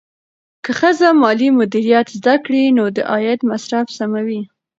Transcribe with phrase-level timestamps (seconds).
[0.63, 4.41] که ښځه مالي مدیریت زده کړي، نو د عاید مصرف سموي.